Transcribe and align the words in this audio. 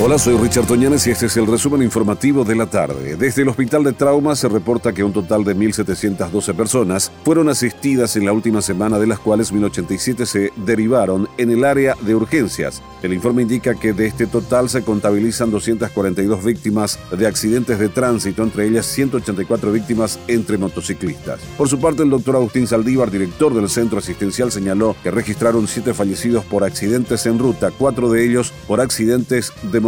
Hola, 0.00 0.16
soy 0.16 0.36
Richard 0.36 0.64
Toñanes 0.64 1.04
y 1.08 1.10
este 1.10 1.26
es 1.26 1.36
el 1.38 1.48
resumen 1.48 1.82
informativo 1.82 2.44
de 2.44 2.54
la 2.54 2.66
tarde. 2.66 3.16
Desde 3.16 3.42
el 3.42 3.48
Hospital 3.48 3.82
de 3.82 3.92
Trauma 3.92 4.36
se 4.36 4.48
reporta 4.48 4.92
que 4.92 5.02
un 5.02 5.12
total 5.12 5.42
de 5.42 5.56
1.712 5.56 6.54
personas 6.54 7.10
fueron 7.24 7.48
asistidas 7.48 8.14
en 8.14 8.24
la 8.24 8.32
última 8.32 8.62
semana, 8.62 9.00
de 9.00 9.08
las 9.08 9.18
cuales 9.18 9.52
1.087 9.52 10.24
se 10.24 10.52
derivaron 10.54 11.28
en 11.36 11.50
el 11.50 11.64
área 11.64 11.96
de 12.02 12.14
urgencias. 12.14 12.80
El 13.02 13.12
informe 13.12 13.42
indica 13.42 13.74
que 13.74 13.92
de 13.92 14.06
este 14.06 14.28
total 14.28 14.68
se 14.68 14.82
contabilizan 14.82 15.50
242 15.50 16.44
víctimas 16.44 16.96
de 17.10 17.26
accidentes 17.26 17.80
de 17.80 17.88
tránsito, 17.88 18.44
entre 18.44 18.68
ellas 18.68 18.86
184 18.86 19.72
víctimas 19.72 20.20
entre 20.28 20.58
motociclistas. 20.58 21.40
Por 21.56 21.68
su 21.68 21.80
parte, 21.80 22.04
el 22.04 22.10
doctor 22.10 22.36
Agustín 22.36 22.68
Saldívar, 22.68 23.10
director 23.10 23.52
del 23.52 23.68
centro 23.68 23.98
asistencial, 23.98 24.52
señaló 24.52 24.94
que 25.02 25.10
registraron 25.10 25.66
siete 25.66 25.92
fallecidos 25.92 26.44
por 26.44 26.62
accidentes 26.62 27.26
en 27.26 27.40
ruta, 27.40 27.72
cuatro 27.76 28.08
de 28.12 28.24
ellos 28.24 28.52
por 28.68 28.80
accidentes 28.80 29.52
de 29.60 29.87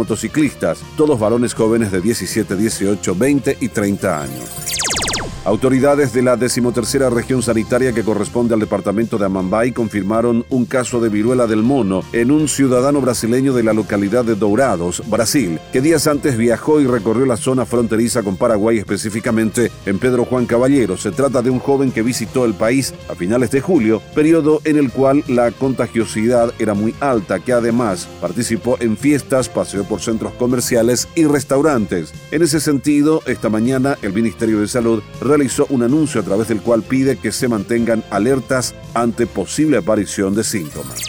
todos 0.97 1.19
varones 1.19 1.53
jóvenes 1.53 1.91
de 1.91 2.01
17, 2.01 2.55
18, 2.55 3.15
20 3.15 3.57
y 3.59 3.67
30 3.69 4.21
años. 4.21 4.49
Autoridades 5.43 6.13
de 6.13 6.21
la 6.21 6.37
decimotercera 6.37 7.09
región 7.09 7.41
sanitaria 7.41 7.93
que 7.93 8.03
corresponde 8.03 8.53
al 8.53 8.59
departamento 8.59 9.17
de 9.17 9.25
Amambay 9.25 9.71
confirmaron 9.71 10.45
un 10.51 10.65
caso 10.65 11.01
de 11.01 11.09
viruela 11.09 11.47
del 11.47 11.63
mono 11.63 12.03
en 12.13 12.29
un 12.29 12.47
ciudadano 12.47 13.01
brasileño 13.01 13.51
de 13.51 13.63
la 13.63 13.73
localidad 13.73 14.23
de 14.23 14.35
Dourados, 14.35 15.01
Brasil, 15.09 15.59
que 15.73 15.81
días 15.81 16.05
antes 16.05 16.37
viajó 16.37 16.79
y 16.79 16.85
recorrió 16.85 17.25
la 17.25 17.37
zona 17.37 17.65
fronteriza 17.65 18.21
con 18.21 18.37
Paraguay, 18.37 18.77
específicamente 18.77 19.71
en 19.87 19.97
Pedro 19.97 20.25
Juan 20.25 20.45
Caballero. 20.45 20.95
Se 20.95 21.09
trata 21.09 21.41
de 21.41 21.49
un 21.49 21.57
joven 21.57 21.91
que 21.91 22.03
visitó 22.03 22.45
el 22.45 22.53
país 22.53 22.93
a 23.09 23.15
finales 23.15 23.49
de 23.49 23.61
julio, 23.61 23.99
periodo 24.13 24.61
en 24.63 24.77
el 24.77 24.91
cual 24.91 25.23
la 25.27 25.49
contagiosidad 25.49 26.53
era 26.59 26.75
muy 26.75 26.93
alta, 26.99 27.39
que 27.39 27.53
además 27.53 28.07
participó 28.21 28.77
en 28.79 28.95
fiestas, 28.95 29.49
paseó 29.49 29.85
por 29.85 30.01
centros 30.01 30.33
comerciales 30.33 31.07
y 31.15 31.25
restaurantes. 31.25 32.13
En 32.29 32.43
ese 32.43 32.59
sentido, 32.59 33.23
esta 33.25 33.49
mañana 33.49 33.97
el 34.03 34.13
Ministerio 34.13 34.59
de 34.59 34.67
Salud 34.67 35.01
realizó 35.31 35.65
un 35.69 35.81
anuncio 35.81 36.19
a 36.19 36.23
través 36.25 36.49
del 36.49 36.61
cual 36.61 36.83
pide 36.83 37.15
que 37.15 37.31
se 37.31 37.47
mantengan 37.47 38.03
alertas 38.09 38.75
ante 38.93 39.27
posible 39.27 39.77
aparición 39.77 40.35
de 40.35 40.43
síntomas. 40.43 41.01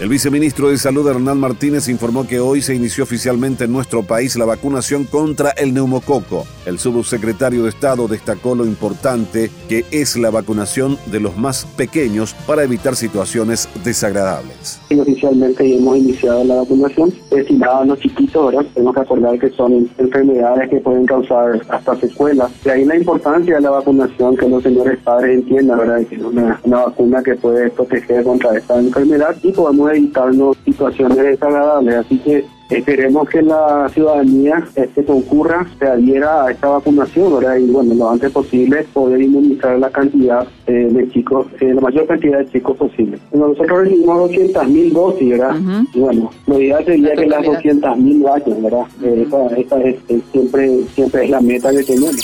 El 0.00 0.08
viceministro 0.08 0.70
de 0.70 0.78
Salud 0.78 1.06
Hernán 1.06 1.38
Martínez 1.38 1.88
informó 1.88 2.26
que 2.26 2.40
hoy 2.40 2.62
se 2.62 2.74
inició 2.74 3.04
oficialmente 3.04 3.64
en 3.64 3.72
nuestro 3.72 4.02
país 4.02 4.34
la 4.36 4.46
vacunación 4.46 5.04
contra 5.04 5.50
el 5.50 5.74
neumococo. 5.74 6.46
El 6.66 6.78
subsecretario 6.78 7.62
de 7.62 7.70
Estado 7.70 8.06
destacó 8.06 8.54
lo 8.54 8.66
importante 8.66 9.50
que 9.68 9.84
es 9.90 10.16
la 10.16 10.30
vacunación 10.30 10.98
de 11.06 11.20
los 11.20 11.36
más 11.36 11.64
pequeños 11.64 12.34
para 12.46 12.64
evitar 12.64 12.96
situaciones 12.96 13.68
desagradables. 13.82 14.80
Oficialmente 14.90 15.76
hemos 15.76 15.96
iniciado 15.96 16.44
la 16.44 16.56
vacunación 16.56 17.12
destinada 17.30 17.78
a 17.78 17.84
los 17.86 17.98
chiquitos, 18.00 18.46
¿verdad? 18.46 18.66
Tenemos 18.74 18.94
que 18.94 19.00
acordar 19.00 19.38
que 19.38 19.50
son 19.50 19.90
enfermedades 19.98 20.68
que 20.68 20.80
pueden 20.80 21.06
causar 21.06 21.62
hasta 21.68 21.96
secuelas. 21.96 22.50
De 22.62 22.72
ahí 22.72 22.84
la 22.84 22.96
importancia 22.96 23.54
de 23.54 23.60
la 23.62 23.70
vacunación, 23.70 24.36
que 24.36 24.48
los 24.48 24.62
señores 24.62 24.98
padres 25.02 25.38
entiendan, 25.38 25.78
¿verdad? 25.78 26.06
Que 26.06 26.16
es 26.16 26.22
una, 26.22 26.60
una 26.64 26.84
vacuna 26.84 27.22
que 27.22 27.34
puede 27.36 27.70
proteger 27.70 28.22
contra 28.24 28.56
esta 28.56 28.78
enfermedad 28.78 29.34
y 29.42 29.52
podemos 29.52 29.90
evitarnos 29.90 30.56
situaciones 30.64 31.16
desagradables. 31.16 31.94
Así 31.94 32.18
que 32.18 32.44
esperemos 32.70 33.28
que 33.28 33.42
la 33.42 33.88
ciudadanía 33.92 34.66
este, 34.74 35.04
concurra, 35.04 35.66
se 35.78 35.86
adhiera 35.86 36.44
a 36.44 36.50
esta 36.50 36.68
vacunación, 36.68 37.34
¿verdad? 37.34 37.56
Y 37.56 37.70
bueno, 37.70 37.94
lo 37.94 38.10
antes 38.10 38.30
posible 38.30 38.84
poder 38.92 39.20
inmunizar 39.20 39.78
la 39.78 39.90
cantidad 39.90 40.46
eh, 40.66 40.88
de 40.90 41.08
chicos, 41.10 41.46
eh, 41.60 41.74
la 41.74 41.80
mayor 41.80 42.06
cantidad 42.06 42.38
de 42.38 42.46
chicos 42.50 42.76
posible. 42.76 43.18
Nosotros 43.32 43.82
recibimos 43.82 44.30
200 44.30 44.68
mil 44.68 44.92
dosis, 44.92 45.30
¿verdad? 45.30 45.56
Y 45.92 46.00
bueno, 46.00 46.30
lo 46.46 46.60
ideal 46.60 46.84
sería 46.84 47.14
que 47.14 47.26
las 47.26 47.44
200 47.44 47.96
mil 47.98 48.22
vayan, 48.22 48.62
¿verdad? 48.62 48.86
Eh, 49.02 49.26
esta, 49.56 49.80
es, 49.80 49.96
siempre, 50.32 50.84
siempre 50.94 51.24
es 51.24 51.30
la 51.30 51.40
meta 51.40 51.70
que 51.70 51.82
tenemos. 51.82 52.16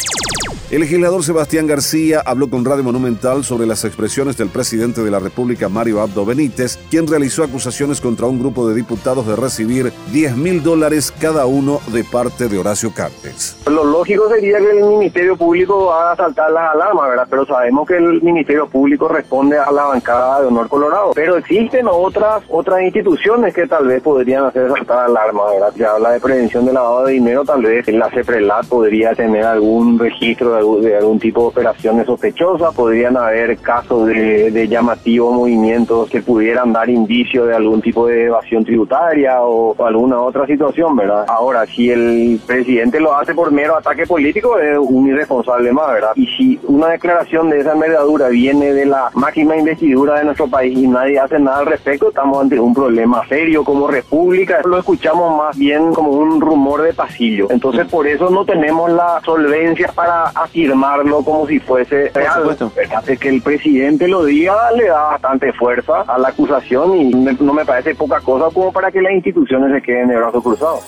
El 0.69 0.81
legislador 0.81 1.23
Sebastián 1.23 1.69
García 1.69 2.21
habló 2.27 2.51
con 2.51 2.65
Radio 2.65 2.83
Monumental 2.83 3.45
sobre 3.45 3.69
las 3.69 3.85
expresiones 3.85 4.37
del 4.37 4.49
presidente 4.49 5.01
de 5.05 5.13
la 5.13 5.21
República, 5.21 5.69
Mario 5.69 6.01
Abdo 6.01 6.27
Benítez, 6.27 6.77
quien 6.91 7.07
realizó 7.07 7.45
acusaciones 7.45 8.01
contra 8.01 8.27
un 8.27 8.41
grupo 8.41 8.69
de 8.69 8.75
diputados 8.75 9.29
de 9.29 9.37
recibir 9.37 9.93
10 10.11 10.37
mil 10.37 10.65
dólares 10.65 11.15
cada 11.21 11.47
uno 11.47 11.79
de 11.93 12.03
parte 12.03 12.49
de 12.49 12.59
Horacio 12.59 12.93
Cartes. 12.93 13.57
Lo 13.67 13.85
lógico 13.85 14.29
sería 14.29 14.59
que 14.59 14.71
el 14.71 14.85
Ministerio 14.87 15.37
Público 15.37 15.93
haga 15.93 16.17
saltar 16.17 16.51
las 16.51 16.75
alarmas, 16.75 17.11
¿verdad? 17.11 17.29
Pero 17.31 17.47
sabemos 17.47 17.87
que 17.87 17.99
el 17.99 18.21
Ministerio 18.23 18.67
Público 18.67 19.07
responde 19.07 19.57
a 19.57 19.71
la 19.71 19.85
bancada 19.85 20.41
de 20.41 20.49
Honor 20.49 20.69
Colorado. 20.69 21.13
Pero 21.15 21.37
existen 21.37 21.87
otras 21.89 22.43
otras 22.49 22.83
instituciones 22.83 23.55
que 23.55 23.69
tal 23.69 23.87
vez 23.87 24.03
podrían 24.03 24.47
hacer 24.47 24.69
saltar 24.73 25.11
alarmas, 25.11 25.45
¿verdad? 25.53 25.73
Se 25.77 25.87
habla 25.87 26.11
de 26.11 26.19
prevención 26.19 26.67
de 26.67 26.73
lavado 26.73 27.05
de 27.05 27.13
dinero, 27.13 27.45
tal 27.45 27.63
vez 27.63 27.87
la 27.87 28.11
CEPRELAT 28.11 28.67
podría 28.67 29.15
tener 29.15 29.45
algún 29.45 29.97
registro 29.97 30.55
de, 30.55 30.56
algún 30.57 31.19
tipo 31.19 31.43
de 31.43 31.47
operaciones 31.49 32.07
sospechosas, 32.07 32.75
podrían 32.75 33.17
haber 33.17 33.57
casos 33.59 34.07
de, 34.07 34.67
llamativos 34.69 35.35
movimientos 35.35 36.09
que 36.11 36.23
pudieran 36.23 36.73
dar 36.73 36.89
indicio 36.91 37.47
de 37.47 37.55
algún 37.55 37.81
tipo 37.81 38.07
de 38.07 38.25
evasión 38.25 38.65
tributaria 38.65 39.43
o, 39.43 39.77
alguna 39.85 40.21
otra 40.21 40.47
situación, 40.47 40.97
¿verdad? 40.97 41.25
Ahora, 41.29 41.67
si 41.67 41.91
el 41.91 42.41
presidente 42.47 43.01
lo 43.01 43.15
hace 43.15 43.35
por 43.35 43.53
mero 43.53 43.77
ataque 43.77 44.07
político, 44.07 44.59
es 44.59 44.79
un 44.79 45.09
irresponsable 45.09 45.73
más, 45.73 45.93
¿verdad? 45.93 46.11
Y 46.17 46.27
si 46.27 46.61
una 46.65 46.89
declaración 46.89 47.51
de 47.51 47.61
esa 47.61 47.73
envergadura 47.73 48.29
viene 48.29 48.73
de 48.73 48.87
la 48.87 49.11
máxima 49.15 49.57
investidura 49.57 50.19
de 50.19 50.25
nuestro 50.25 50.49
país 50.49 50.77
y 50.77 50.87
nadie 50.87 51.19
hace 51.19 51.39
nada 51.39 51.59
al 51.59 51.67
respecto, 51.67 52.09
estamos 52.09 52.41
ante 52.41 52.59
un 52.59 52.75
problema 52.75 53.27
serio 53.29 53.65
como 53.65 53.87
república. 53.87 54.61
Lo 54.65 54.79
escuchamos 54.79 55.37
más 55.37 55.57
bien 55.57 55.93
como 55.93 56.11
un 56.11 56.41
rumor 56.41 56.83
de 56.83 56.93
pasillo. 56.93 57.49
Entonces, 57.51 57.87
por 57.87 58.07
eso 58.07 58.31
no 58.31 58.45
tenemos 58.45 58.91
la 58.91 59.21
solvencia 59.25 59.91
para 59.95 60.25
afirmarlo 60.47 61.23
como 61.23 61.47
si 61.47 61.61
fuese 61.61 62.11
real. 62.15 62.57
Es 63.07 63.19
que 63.19 63.29
el 63.29 63.43
presidente 63.43 64.09
lo 64.09 64.25
diga 64.25 64.71
le 64.73 64.87
da 64.87 65.03
bastante 65.11 65.53
fuerza 65.53 66.03
a 66.03 66.19
la 66.19 66.29
acusación 66.29 66.97
y 66.97 67.11
no 67.11 67.53
me 67.53 67.65
parece 67.65 67.95
poca 67.95 68.21
cosa 68.21 68.53
como 68.53 68.73
para 68.73 68.91
que 68.91 69.03
las 69.03 69.13
instituciones 69.13 69.73
se 69.73 69.83
queden 69.83 70.09
de 70.09 70.17
brazos 70.17 70.43
cruzados. 70.43 70.83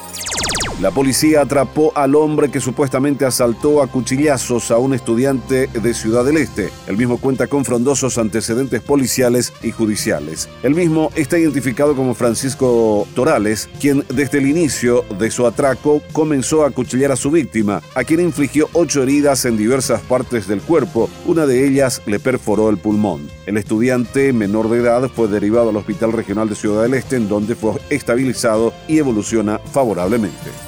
La 0.81 0.93
policía 0.93 1.41
atrapó 1.41 1.91
al 1.97 2.15
hombre 2.15 2.53
que 2.53 2.61
supuestamente 2.61 3.25
asaltó 3.25 3.83
a 3.83 3.89
cuchillazos 3.89 4.71
a 4.71 4.78
un 4.78 4.94
estudiante 4.94 5.66
de 5.66 5.93
Ciudad 5.93 6.25
del 6.25 6.37
Este. 6.37 6.71
El 6.87 6.97
mismo 6.97 7.19
cuenta 7.19 7.49
con 7.49 7.65
frondosos 7.65 8.16
antecedentes 8.16 8.81
policiales 8.81 9.53
y 9.61 9.72
judiciales. 9.72 10.49
El 10.62 10.77
mismo 10.77 11.11
está 11.16 11.37
identificado 11.37 11.97
como 11.97 12.15
Francisco 12.15 13.09
Torales, 13.16 13.69
quien 13.81 14.05
desde 14.09 14.39
el 14.39 14.47
inicio 14.47 15.05
de 15.19 15.33
su 15.33 15.49
atraco 15.49 16.00
comenzó 16.12 16.65
a 16.65 16.71
cuchillar 16.71 17.10
a 17.10 17.16
su 17.16 17.33
víctima, 17.33 17.83
a 17.97 18.05
quien 18.05 18.21
infligió 18.21 18.69
ocho 18.72 19.03
heridas 19.03 19.47
en 19.47 19.56
diversas 19.56 20.00
partes 20.03 20.47
del 20.47 20.60
cuerpo. 20.60 21.10
Una 21.27 21.45
de 21.47 21.66
ellas 21.66 22.03
le 22.06 22.21
perforó 22.21 22.71
el 22.71 22.78
pulmón. 22.78 23.28
El 23.47 23.56
estudiante 23.56 24.33
menor 24.33 24.71
de 24.71 24.78
edad 24.78 25.10
fue 25.10 25.27
derivado 25.27 25.71
al 25.71 25.77
Hospital 25.77 26.12
Regional 26.12 26.49
de 26.49 26.55
Ciudad 26.55 26.83
del 26.83 26.95
Este, 26.95 27.16
en 27.16 27.28
donde 27.28 27.56
fue 27.56 27.72
estabilizado 27.91 28.72
y 28.87 28.99
evoluciona 28.99 29.59
favorablemente. 29.59 30.67